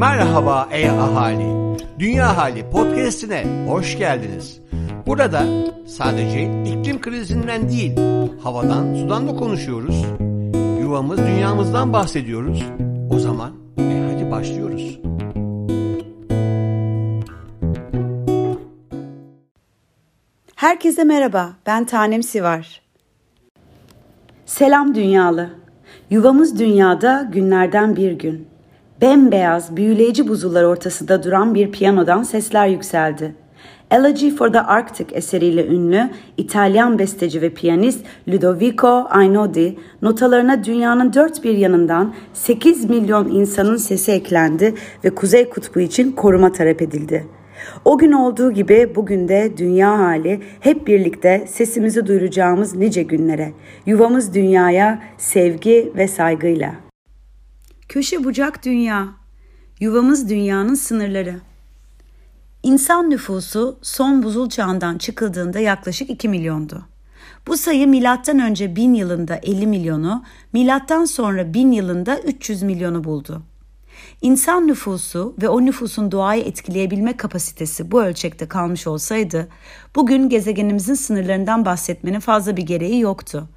Merhaba 0.00 0.68
ey 0.72 0.90
ahali. 0.90 1.76
Dünya 1.98 2.36
Hali 2.36 2.70
podcast'ine 2.70 3.66
hoş 3.68 3.98
geldiniz. 3.98 4.60
Burada 5.06 5.42
sadece 5.86 6.42
iklim 6.42 7.00
krizinden 7.00 7.68
değil, 7.68 7.92
havadan, 8.42 8.94
sudan 8.94 9.28
da 9.28 9.36
konuşuyoruz. 9.36 10.04
Yuvamız, 10.80 11.18
dünyamızdan 11.18 11.92
bahsediyoruz. 11.92 12.64
O 13.10 13.18
zaman 13.18 13.52
e 13.78 14.12
hadi 14.12 14.30
başlıyoruz. 14.30 15.00
Herkese 20.54 21.04
merhaba, 21.04 21.50
ben 21.66 21.84
Tanem 21.84 22.22
Sivar. 22.22 22.82
Selam 24.46 24.94
dünyalı. 24.94 25.50
Yuvamız 26.10 26.58
dünyada 26.58 27.28
günlerden 27.32 27.96
bir 27.96 28.12
gün. 28.12 28.50
Bembeyaz, 29.02 29.76
büyüleyici 29.76 30.28
buzullar 30.28 30.64
ortasında 30.64 31.22
duran 31.22 31.54
bir 31.54 31.72
piyanodan 31.72 32.22
sesler 32.22 32.68
yükseldi. 32.68 33.34
Elegy 33.90 34.30
for 34.30 34.52
the 34.52 34.60
Arctic 34.60 35.16
eseriyle 35.16 35.66
ünlü 35.66 36.10
İtalyan 36.36 36.98
besteci 36.98 37.42
ve 37.42 37.50
piyanist 37.50 38.04
Ludovico 38.28 39.08
Einaudi 39.20 39.76
notalarına 40.02 40.64
dünyanın 40.64 41.12
dört 41.12 41.44
bir 41.44 41.56
yanından 41.56 42.14
8 42.32 42.90
milyon 42.90 43.28
insanın 43.28 43.76
sesi 43.76 44.12
eklendi 44.12 44.74
ve 45.04 45.10
Kuzey 45.10 45.48
Kutbu 45.48 45.80
için 45.80 46.12
koruma 46.12 46.52
talep 46.52 46.82
edildi. 46.82 47.26
O 47.84 47.98
gün 47.98 48.12
olduğu 48.12 48.52
gibi 48.52 48.92
bugün 48.96 49.28
de 49.28 49.52
dünya 49.56 49.98
hali 49.98 50.40
hep 50.60 50.86
birlikte 50.86 51.44
sesimizi 51.48 52.06
duyuracağımız 52.06 52.74
nice 52.74 53.02
günlere, 53.02 53.52
yuvamız 53.86 54.34
dünyaya 54.34 55.02
sevgi 55.18 55.92
ve 55.96 56.08
saygıyla. 56.08 56.89
Köşe 57.90 58.24
bucak 58.24 58.64
dünya, 58.64 59.08
yuvamız 59.80 60.28
dünyanın 60.28 60.74
sınırları. 60.74 61.40
İnsan 62.62 63.10
nüfusu 63.10 63.78
son 63.82 64.22
buzul 64.22 64.48
çağından 64.48 64.98
çıkıldığında 64.98 65.58
yaklaşık 65.58 66.10
2 66.10 66.28
milyondu. 66.28 66.86
Bu 67.46 67.56
sayı 67.56 67.88
milattan 67.88 68.38
önce 68.38 68.76
1000 68.76 68.94
yılında 68.94 69.36
50 69.36 69.66
milyonu, 69.66 70.24
milattan 70.52 71.04
sonra 71.04 71.54
1000 71.54 71.72
yılında 71.72 72.18
300 72.18 72.62
milyonu 72.62 73.04
buldu. 73.04 73.42
İnsan 74.22 74.66
nüfusu 74.66 75.34
ve 75.42 75.48
o 75.48 75.64
nüfusun 75.64 76.12
doğayı 76.12 76.44
etkileyebilme 76.44 77.16
kapasitesi 77.16 77.90
bu 77.90 78.02
ölçekte 78.02 78.48
kalmış 78.48 78.86
olsaydı, 78.86 79.48
bugün 79.96 80.28
gezegenimizin 80.28 80.94
sınırlarından 80.94 81.64
bahsetmenin 81.64 82.20
fazla 82.20 82.56
bir 82.56 82.62
gereği 82.62 83.00
yoktu. 83.00 83.48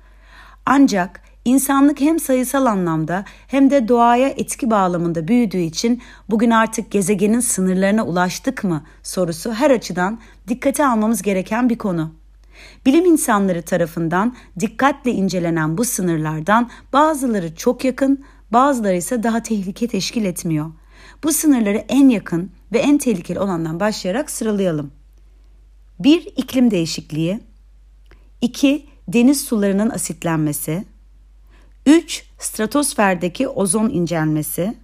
Ancak 0.65 1.22
insanlık 1.45 2.01
hem 2.01 2.19
sayısal 2.19 2.65
anlamda 2.65 3.25
hem 3.47 3.69
de 3.69 3.87
doğaya 3.87 4.27
etki 4.27 4.71
bağlamında 4.71 5.27
büyüdüğü 5.27 5.57
için 5.57 6.01
bugün 6.29 6.51
artık 6.51 6.91
gezegenin 6.91 7.39
sınırlarına 7.39 8.05
ulaştık 8.05 8.63
mı 8.63 8.83
sorusu 9.03 9.53
her 9.53 9.71
açıdan 9.71 10.19
dikkate 10.47 10.85
almamız 10.85 11.21
gereken 11.21 11.69
bir 11.69 11.77
konu. 11.77 12.11
Bilim 12.85 13.05
insanları 13.05 13.61
tarafından 13.61 14.35
dikkatle 14.59 15.11
incelenen 15.11 15.77
bu 15.77 15.85
sınırlardan 15.85 16.69
bazıları 16.93 17.55
çok 17.55 17.85
yakın, 17.85 18.23
bazıları 18.51 18.95
ise 18.95 19.23
daha 19.23 19.43
tehlike 19.43 19.87
teşkil 19.87 20.25
etmiyor. 20.25 20.71
Bu 21.23 21.33
sınırları 21.33 21.77
en 21.77 22.09
yakın 22.09 22.51
ve 22.71 22.79
en 22.79 22.97
tehlikeli 22.97 23.39
olandan 23.39 23.79
başlayarak 23.79 24.31
sıralayalım. 24.31 24.91
1. 25.99 26.25
iklim 26.37 26.71
değişikliği 26.71 27.39
2. 28.41 28.85
Deniz 29.07 29.41
sularının 29.41 29.89
asitlenmesi 29.89 30.85
3. 31.85 32.25
Stratosferdeki 32.39 33.47
ozon 33.47 33.89
incelmesi 33.89 34.77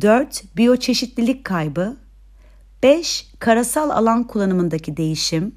4. 0.00 0.56
Biyoçeşitlilik 0.56 1.44
kaybı 1.44 1.96
5. 2.82 3.26
Karasal 3.38 3.90
alan 3.90 4.26
kullanımındaki 4.26 4.96
değişim 4.96 5.54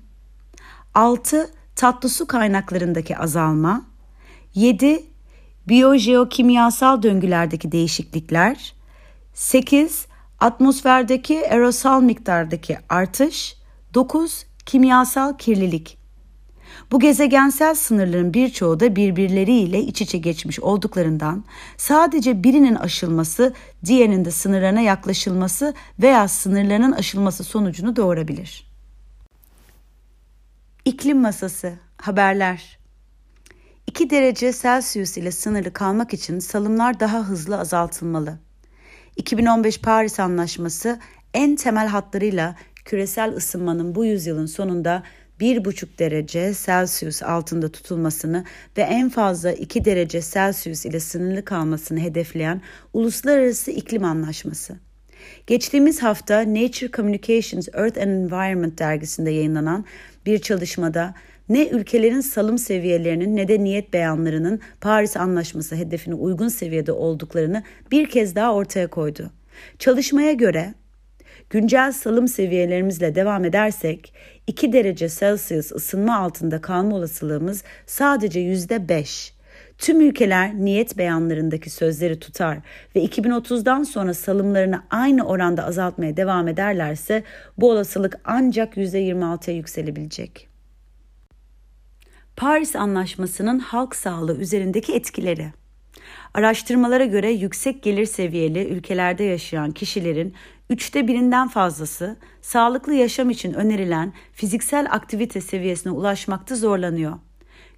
6. 0.93 1.49
Tatlı 1.75 2.09
su 2.09 2.27
kaynaklarındaki 2.27 3.17
azalma 3.17 3.85
7 4.55 5.03
biyojeokimyasal 5.67 7.03
döngülerdeki 7.03 7.71
değişiklikler, 7.71 8.73
8. 9.33 10.07
Atmosferdeki 10.39 11.49
aerosol 11.49 12.01
miktardaki 12.01 12.77
artış, 12.89 13.55
9. 13.93 14.45
Kimyasal 14.65 15.37
kirlilik. 15.37 16.04
Bu 16.91 16.99
gezegensel 16.99 17.75
sınırların 17.75 18.33
birçoğu 18.33 18.79
da 18.79 18.95
birbirleriyle 18.95 19.79
iç 19.79 20.01
içe 20.01 20.17
geçmiş 20.17 20.59
olduklarından 20.59 21.43
sadece 21.77 22.43
birinin 22.43 22.75
aşılması 22.75 23.53
diğerinin 23.85 24.25
de 24.25 24.31
sınırlarına 24.31 24.81
yaklaşılması 24.81 25.73
veya 25.99 26.27
sınırlarının 26.27 26.91
aşılması 26.91 27.43
sonucunu 27.43 27.95
doğurabilir. 27.95 28.71
İklim 30.85 31.21
Masası 31.21 31.73
Haberler 31.97 32.77
2 33.87 34.09
derece 34.09 34.53
Celsius 34.53 35.17
ile 35.17 35.31
sınırlı 35.31 35.73
kalmak 35.73 36.13
için 36.13 36.39
salımlar 36.39 36.99
daha 36.99 37.19
hızlı 37.19 37.59
azaltılmalı. 37.59 38.39
2015 39.15 39.81
Paris 39.81 40.19
Anlaşması 40.19 40.99
en 41.33 41.55
temel 41.55 41.87
hatlarıyla 41.87 42.55
küresel 42.85 43.35
ısınmanın 43.35 43.95
bu 43.95 44.05
yüzyılın 44.05 44.45
sonunda 44.45 45.03
1,5 45.39 45.99
derece 45.99 46.53
Celsius 46.65 47.23
altında 47.23 47.71
tutulmasını 47.71 48.43
ve 48.77 48.81
en 48.81 49.09
fazla 49.09 49.51
2 49.51 49.85
derece 49.85 50.21
Celsius 50.21 50.85
ile 50.85 50.99
sınırlı 50.99 51.45
kalmasını 51.45 51.99
hedefleyen 51.99 52.61
Uluslararası 52.93 53.71
İklim 53.71 54.03
Anlaşması. 54.03 54.79
Geçtiğimiz 55.47 56.03
hafta 56.03 56.39
Nature 56.39 56.91
Communications 56.91 57.67
Earth 57.73 58.01
and 58.01 58.07
Environment 58.07 58.79
dergisinde 58.79 59.31
yayınlanan 59.31 59.85
bir 60.25 60.39
çalışmada 60.39 61.13
ne 61.49 61.67
ülkelerin 61.67 62.21
salım 62.21 62.57
seviyelerinin 62.57 63.35
ne 63.35 63.47
de 63.47 63.63
niyet 63.63 63.93
beyanlarının 63.93 64.59
Paris 64.81 65.17
Anlaşması 65.17 65.75
hedefine 65.75 66.15
uygun 66.15 66.47
seviyede 66.47 66.91
olduklarını 66.91 67.63
bir 67.91 68.09
kez 68.09 68.35
daha 68.35 68.53
ortaya 68.53 68.87
koydu. 68.87 69.31
Çalışmaya 69.79 70.33
göre 70.33 70.73
güncel 71.49 71.91
salım 71.91 72.27
seviyelerimizle 72.27 73.15
devam 73.15 73.45
edersek 73.45 74.13
2 74.47 74.73
derece 74.73 75.09
Celsius 75.09 75.71
ısınma 75.71 76.17
altında 76.17 76.61
kalma 76.61 76.95
olasılığımız 76.95 77.63
sadece 77.85 78.39
%5. 78.39 79.35
Tüm 79.77 80.01
ülkeler 80.01 80.55
niyet 80.55 80.97
beyanlarındaki 80.97 81.69
sözleri 81.69 82.19
tutar 82.19 82.57
ve 82.95 83.05
2030'dan 83.05 83.83
sonra 83.83 84.13
salımlarını 84.13 84.83
aynı 84.89 85.27
oranda 85.27 85.65
azaltmaya 85.65 86.17
devam 86.17 86.47
ederlerse 86.47 87.23
bu 87.57 87.71
olasılık 87.71 88.19
ancak 88.25 88.77
%26'ya 88.77 89.55
yükselebilecek. 89.55 90.47
Paris 92.35 92.75
Anlaşması'nın 92.75 93.59
halk 93.59 93.95
sağlığı 93.95 94.37
üzerindeki 94.37 94.93
etkileri. 94.95 95.51
Araştırmalara 96.35 97.05
göre 97.05 97.31
yüksek 97.31 97.83
gelir 97.83 98.05
seviyeli 98.05 98.67
ülkelerde 98.67 99.23
yaşayan 99.23 99.71
kişilerin 99.71 100.33
üçte 100.69 101.07
birinden 101.07 101.47
fazlası 101.47 102.17
sağlıklı 102.41 102.93
yaşam 102.93 103.29
için 103.29 103.53
önerilen 103.53 104.13
fiziksel 104.33 104.87
aktivite 104.91 105.41
seviyesine 105.41 105.91
ulaşmakta 105.91 106.55
zorlanıyor. 106.55 107.13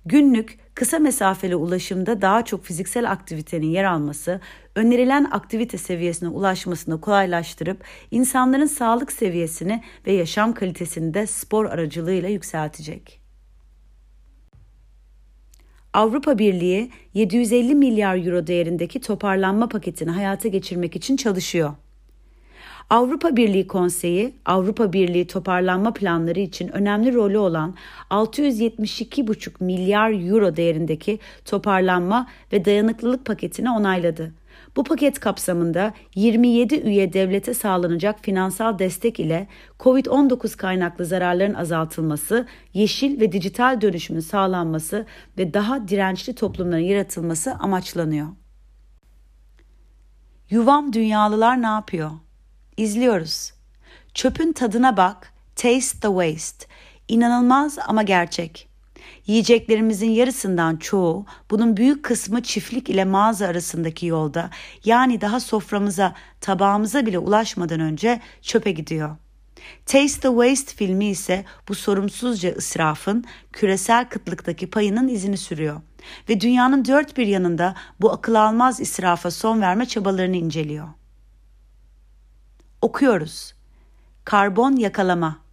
Günlük 0.06 0.60
kısa 0.76 1.00
mesafeli 1.00 1.56
ulaşımda 1.56 2.22
daha 2.22 2.46
çok 2.46 2.66
fiziksel 2.66 3.12
aktivitenin 3.12 3.68
yer 3.68 3.84
alması, 3.84 4.42
önerilen 4.76 5.28
aktivite 5.32 5.78
seviyesine 5.78 6.30
ulaşmasını 6.30 7.02
kolaylaştırıp 7.02 7.84
insanların 8.12 8.66
sağlık 8.66 9.12
seviyesini 9.12 9.84
ve 10.08 10.12
yaşam 10.12 10.54
kalitesini 10.54 11.14
de 11.14 11.28
spor 11.28 11.66
aracılığıyla 11.66 12.30
yükseltecek. 12.30 13.27
Avrupa 15.98 16.38
Birliği 16.38 16.92
750 17.14 17.76
milyar 17.76 18.26
euro 18.26 18.48
değerindeki 18.48 19.02
toparlanma 19.02 19.70
paketini 19.70 20.12
hayata 20.12 20.48
geçirmek 20.48 20.96
için 20.96 21.18
çalışıyor. 21.18 21.74
Avrupa 22.90 23.36
Birliği 23.36 23.68
Konseyi, 23.68 24.34
Avrupa 24.46 24.94
Birliği 24.94 25.28
toparlanma 25.28 25.94
planları 25.94 26.40
için 26.40 26.68
önemli 26.68 27.14
rolü 27.14 27.38
olan 27.38 27.76
672,5 28.10 29.64
milyar 29.64 30.30
euro 30.30 30.56
değerindeki 30.56 31.20
toparlanma 31.46 32.28
ve 32.54 32.66
dayanıklılık 32.66 33.26
paketini 33.26 33.72
onayladı. 33.72 34.34
Bu 34.78 34.84
paket 34.84 35.20
kapsamında 35.20 35.94
27 36.16 36.76
üye 36.76 37.14
devlete 37.14 37.54
sağlanacak 37.54 38.20
finansal 38.22 38.80
destek 38.80 39.20
ile 39.20 39.48
COVID-19 39.80 40.58
kaynaklı 40.58 41.06
zararların 41.06 41.54
azaltılması, 41.54 42.48
yeşil 42.74 43.20
ve 43.20 43.32
dijital 43.32 43.82
dönüşümün 43.82 44.20
sağlanması 44.20 45.06
ve 45.38 45.54
daha 45.54 45.88
dirençli 45.88 46.36
toplumların 46.36 46.82
yaratılması 46.82 47.54
amaçlanıyor. 47.54 48.28
Yuvam 50.50 50.94
dünyalılar 50.94 51.62
ne 51.62 51.68
yapıyor? 51.68 52.12
İzliyoruz. 52.78 53.54
Çöpün 54.14 54.54
tadına 54.54 54.98
bak, 54.98 55.34
taste 55.56 56.00
the 56.00 56.08
waste. 56.08 56.68
İnanılmaz 57.08 57.78
ama 57.88 58.04
gerçek. 58.04 58.67
Yiyeceklerimizin 59.28 60.10
yarısından 60.10 60.78
çoğu, 60.78 61.26
bunun 61.52 61.78
büyük 61.78 62.04
kısmı 62.04 62.44
çiftlik 62.44 62.90
ile 62.90 63.06
mağaza 63.06 63.48
arasındaki 63.48 64.06
yolda, 64.06 64.50
yani 64.86 65.22
daha 65.22 65.40
soframıza, 65.40 66.14
tabağımıza 66.42 67.06
bile 67.06 67.20
ulaşmadan 67.20 67.80
önce 67.80 68.22
çöpe 68.42 68.72
gidiyor. 68.72 69.16
Taste 69.86 70.22
the 70.22 70.28
Waste 70.28 70.76
filmi 70.76 71.06
ise 71.06 71.46
bu 71.68 71.76
sorumsuzca 71.76 72.52
ısrafın 72.52 73.26
küresel 73.54 74.10
kıtlıktaki 74.10 74.70
payının 74.70 75.08
izini 75.08 75.38
sürüyor 75.38 75.82
ve 76.30 76.42
dünyanın 76.42 76.86
dört 76.86 77.18
bir 77.18 77.28
yanında 77.28 77.76
bu 78.02 78.12
akıl 78.12 78.36
almaz 78.36 78.80
israfa 78.80 79.32
son 79.32 79.62
verme 79.62 79.86
çabalarını 79.86 80.36
inceliyor. 80.36 80.88
Okuyoruz. 82.82 83.54
Karbon 84.26 84.76
yakalama. 84.76 85.47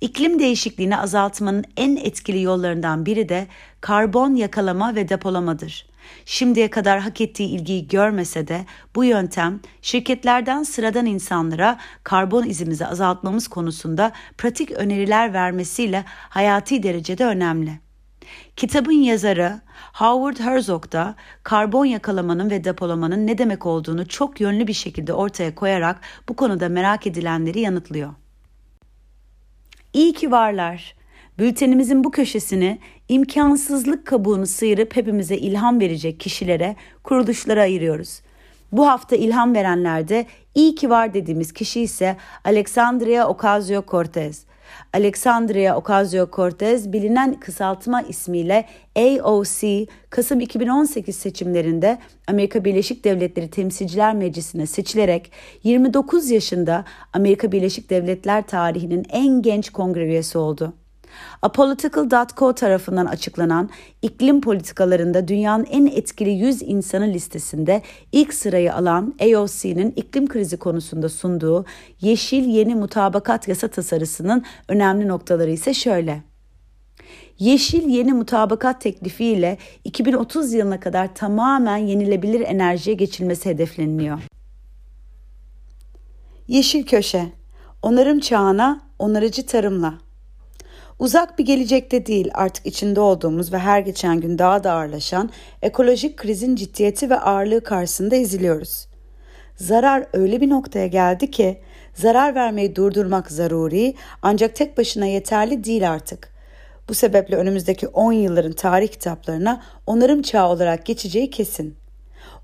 İklim 0.00 0.38
değişikliğini 0.38 0.96
azaltmanın 0.96 1.64
en 1.76 1.96
etkili 1.96 2.42
yollarından 2.42 3.06
biri 3.06 3.28
de 3.28 3.46
karbon 3.80 4.34
yakalama 4.34 4.94
ve 4.94 5.08
depolamadır. 5.08 5.86
Şimdiye 6.24 6.70
kadar 6.70 7.00
hak 7.00 7.20
ettiği 7.20 7.48
ilgiyi 7.48 7.88
görmese 7.88 8.48
de 8.48 8.64
bu 8.94 9.04
yöntem 9.04 9.60
şirketlerden 9.82 10.62
sıradan 10.62 11.06
insanlara 11.06 11.78
karbon 12.04 12.44
izimizi 12.44 12.86
azaltmamız 12.86 13.48
konusunda 13.48 14.12
pratik 14.38 14.70
öneriler 14.70 15.32
vermesiyle 15.32 16.04
hayati 16.08 16.82
derecede 16.82 17.24
önemli. 17.24 17.86
Kitabın 18.56 18.92
yazarı 18.92 19.60
Howard 19.92 20.38
Herzog 20.40 20.92
da 20.92 21.14
karbon 21.42 21.84
yakalamanın 21.84 22.50
ve 22.50 22.64
depolamanın 22.64 23.26
ne 23.26 23.38
demek 23.38 23.66
olduğunu 23.66 24.08
çok 24.08 24.40
yönlü 24.40 24.66
bir 24.66 24.72
şekilde 24.72 25.12
ortaya 25.12 25.54
koyarak 25.54 26.00
bu 26.28 26.36
konuda 26.36 26.68
merak 26.68 27.06
edilenleri 27.06 27.60
yanıtlıyor. 27.60 28.14
İyi 29.96 30.12
ki 30.12 30.30
varlar. 30.30 30.94
Bültenimizin 31.38 32.04
bu 32.04 32.10
köşesini 32.10 32.78
imkansızlık 33.08 34.06
kabuğunu 34.06 34.46
sıyırıp 34.46 34.96
hepimize 34.96 35.36
ilham 35.36 35.80
verecek 35.80 36.20
kişilere, 36.20 36.76
kuruluşlara 37.02 37.60
ayırıyoruz. 37.60 38.20
Bu 38.72 38.88
hafta 38.88 39.16
ilham 39.16 39.54
verenlerde 39.54 40.26
iyi 40.54 40.74
ki 40.74 40.90
var 40.90 41.14
dediğimiz 41.14 41.52
kişi 41.52 41.80
ise 41.80 42.16
Alexandria 42.44 43.24
Ocasio-Cortez. 43.24 44.45
Alexandria 44.92 45.76
Ocasio-Cortez 45.76 46.92
bilinen 46.92 47.40
kısaltma 47.40 48.02
ismiyle 48.02 48.64
AOC 48.96 49.86
Kasım 50.10 50.40
2018 50.40 51.16
seçimlerinde 51.16 51.98
Amerika 52.26 52.64
Birleşik 52.64 53.04
Devletleri 53.04 53.50
Temsilciler 53.50 54.14
Meclisi'ne 54.14 54.66
seçilerek 54.66 55.32
29 55.62 56.30
yaşında 56.30 56.84
Amerika 57.12 57.52
Birleşik 57.52 57.90
Devletler 57.90 58.46
tarihinin 58.46 59.06
en 59.10 59.42
genç 59.42 59.70
kongre 59.70 60.04
üyesi 60.04 60.38
oldu. 60.38 60.74
Apolitical.co 61.42 62.54
tarafından 62.54 63.06
açıklanan 63.06 63.70
iklim 64.02 64.40
politikalarında 64.40 65.28
dünyanın 65.28 65.64
en 65.64 65.86
etkili 65.86 66.30
100 66.30 66.62
insanı 66.62 67.06
listesinde 67.06 67.82
ilk 68.12 68.34
sırayı 68.34 68.74
alan 68.74 69.14
AOC'nin 69.20 69.90
iklim 69.90 70.28
krizi 70.28 70.56
konusunda 70.56 71.08
sunduğu 71.08 71.64
Yeşil 72.00 72.44
Yeni 72.44 72.74
Mutabakat 72.74 73.48
Yasa 73.48 73.68
tasarısının 73.68 74.44
önemli 74.68 75.08
noktaları 75.08 75.50
ise 75.50 75.74
şöyle. 75.74 76.22
Yeşil 77.38 77.88
Yeni 77.88 78.12
Mutabakat 78.12 78.80
teklifiyle 78.80 79.58
2030 79.84 80.52
yılına 80.52 80.80
kadar 80.80 81.14
tamamen 81.14 81.76
yenilebilir 81.76 82.40
enerjiye 82.40 82.96
geçilmesi 82.96 83.50
hedefleniliyor. 83.50 84.18
Yeşil 86.48 86.86
Köşe 86.86 87.26
Onarım 87.82 88.20
çağına, 88.20 88.80
onarıcı 88.98 89.46
tarımla 89.46 89.94
Uzak 90.98 91.38
bir 91.38 91.44
gelecekte 91.44 92.06
değil 92.06 92.30
artık 92.34 92.66
içinde 92.66 93.00
olduğumuz 93.00 93.52
ve 93.52 93.58
her 93.58 93.80
geçen 93.80 94.20
gün 94.20 94.38
daha 94.38 94.64
da 94.64 94.72
ağırlaşan 94.72 95.30
ekolojik 95.62 96.16
krizin 96.16 96.56
ciddiyeti 96.56 97.10
ve 97.10 97.20
ağırlığı 97.20 97.64
karşısında 97.64 98.16
eziliyoruz. 98.16 98.88
Zarar 99.56 100.06
öyle 100.12 100.40
bir 100.40 100.50
noktaya 100.50 100.86
geldi 100.86 101.30
ki 101.30 101.60
zarar 101.94 102.34
vermeyi 102.34 102.76
durdurmak 102.76 103.30
zaruri 103.30 103.94
ancak 104.22 104.56
tek 104.56 104.78
başına 104.78 105.06
yeterli 105.06 105.64
değil 105.64 105.90
artık. 105.90 106.28
Bu 106.88 106.94
sebeple 106.94 107.36
önümüzdeki 107.36 107.88
10 107.88 108.12
yılların 108.12 108.52
tarih 108.52 108.88
kitaplarına 108.88 109.62
onarım 109.86 110.22
çağı 110.22 110.48
olarak 110.48 110.86
geçeceği 110.86 111.30
kesin. 111.30 111.76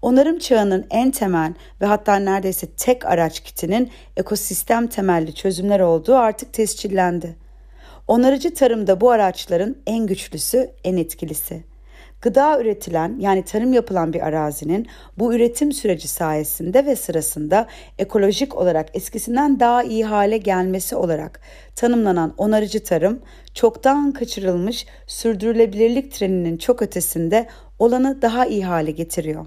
Onarım 0.03 0.39
çağının 0.39 0.87
en 0.91 1.11
temel 1.11 1.55
ve 1.81 1.87
hatta 1.87 2.17
neredeyse 2.17 2.67
tek 2.67 3.07
araç 3.07 3.41
kitinin 3.41 3.91
ekosistem 4.17 4.87
temelli 4.87 5.35
çözümler 5.35 5.81
olduğu 5.81 6.17
artık 6.17 6.53
tescillendi. 6.53 7.42
Onarıcı 8.09 8.55
tarımda 8.55 9.01
bu 9.01 9.11
araçların 9.11 9.77
en 9.87 10.07
güçlüsü, 10.07 10.71
en 10.85 10.97
etkilisi. 10.97 11.65
Gıda 12.21 12.61
üretilen 12.61 13.17
yani 13.19 13.45
tarım 13.45 13.73
yapılan 13.73 14.13
bir 14.13 14.21
arazinin 14.21 14.87
bu 15.19 15.35
üretim 15.35 15.73
süreci 15.73 16.09
sayesinde 16.09 16.87
ve 16.87 16.97
sırasında 16.97 17.67
ekolojik 17.99 18.57
olarak 18.57 18.97
eskisinden 18.97 19.61
daha 19.61 19.83
iyi 19.83 20.05
hale 20.05 20.37
gelmesi 20.37 20.97
olarak 20.97 21.41
tanımlanan 21.77 22.35
onarıcı 22.39 22.85
tarım 22.85 23.23
çoktan 23.55 24.13
kaçırılmış 24.13 24.87
sürdürülebilirlik 25.07 26.13
treninin 26.13 26.57
çok 26.57 26.83
ötesinde 26.83 27.49
olanı 27.79 28.23
daha 28.23 28.47
iyi 28.47 28.65
hale 28.65 28.91
getiriyor. 28.91 29.47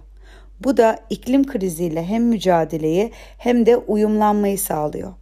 Bu 0.64 0.78
da 0.78 1.00
iklim 1.10 1.48
kriziyle 1.48 2.06
hem 2.06 2.24
mücadeleyi 2.24 3.12
hem 3.38 3.66
de 3.66 3.78
uyumlanmayı 3.78 4.60
sağlıyor. 4.60 5.14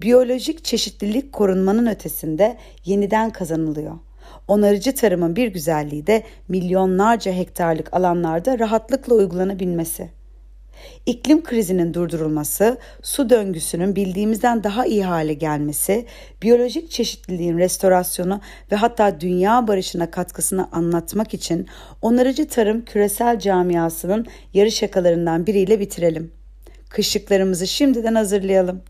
Biyolojik 0.00 0.64
çeşitlilik 0.64 1.32
korunmanın 1.32 1.86
ötesinde 1.86 2.56
yeniden 2.84 3.30
kazanılıyor. 3.30 3.94
Onarıcı 4.48 4.94
tarımın 4.94 5.36
bir 5.36 5.48
güzelliği 5.48 6.06
de 6.06 6.22
milyonlarca 6.48 7.32
hektarlık 7.32 7.94
alanlarda 7.94 8.58
rahatlıkla 8.58 9.14
uygulanabilmesi. 9.14 10.21
İklim 11.06 11.42
krizinin 11.42 11.94
durdurulması, 11.94 12.78
su 13.02 13.30
döngüsünün 13.30 13.96
bildiğimizden 13.96 14.64
daha 14.64 14.86
iyi 14.86 15.04
hale 15.04 15.34
gelmesi, 15.34 16.06
biyolojik 16.42 16.90
çeşitliliğin 16.90 17.58
restorasyonu 17.58 18.40
ve 18.72 18.76
hatta 18.76 19.20
dünya 19.20 19.68
barışına 19.68 20.10
katkısını 20.10 20.68
anlatmak 20.72 21.34
için 21.34 21.68
onarıcı 22.02 22.48
tarım 22.48 22.84
küresel 22.84 23.38
camiasının 23.38 24.26
yarı 24.54 24.70
şakalarından 24.70 25.46
biriyle 25.46 25.80
bitirelim. 25.80 26.32
Kışlıklarımızı 26.90 27.66
şimdiden 27.66 28.14
hazırlayalım. 28.14 28.82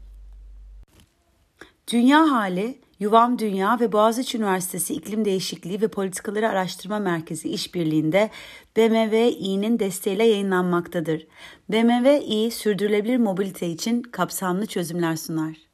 Dünya 1.92 2.18
Hali, 2.18 2.78
Yuvam 3.02 3.38
Dünya 3.38 3.80
ve 3.80 3.92
Boğaziçi 3.92 4.38
Üniversitesi 4.38 4.94
İklim 4.94 5.24
Değişikliği 5.24 5.80
ve 5.80 5.88
Politikaları 5.88 6.48
Araştırma 6.48 6.98
Merkezi 6.98 7.48
işbirliğinde 7.48 8.30
BMW-İ'nin 8.76 9.78
desteğiyle 9.78 10.24
yayınlanmaktadır. 10.24 11.26
BMW-İ 11.68 12.50
sürdürülebilir 12.50 13.16
mobilite 13.16 13.68
için 13.68 14.02
kapsamlı 14.02 14.66
çözümler 14.66 15.16
sunar. 15.16 15.71